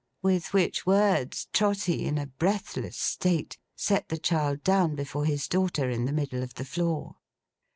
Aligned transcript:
With 0.23 0.51
which 0.51 0.83
words 0.87 1.47
Trotty, 1.53 2.05
in 2.07 2.17
a 2.17 2.25
breathless 2.25 2.97
state, 2.97 3.59
set 3.75 4.09
the 4.09 4.17
child 4.17 4.63
down 4.63 4.95
before 4.95 5.25
his 5.25 5.47
daughter 5.47 5.91
in 5.91 6.05
the 6.05 6.11
middle 6.11 6.41
of 6.41 6.55
the 6.55 6.65
floor. 6.65 7.17